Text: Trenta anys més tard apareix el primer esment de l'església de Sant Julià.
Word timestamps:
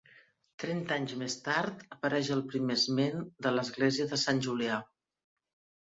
Trenta 0.61 0.95
anys 1.01 1.13
més 1.23 1.35
tard 1.49 1.83
apareix 1.97 2.31
el 2.37 2.43
primer 2.53 2.79
esment 2.81 3.23
de 3.47 3.55
l'església 3.59 4.09
de 4.15 4.23
Sant 4.23 4.45
Julià. 4.47 4.83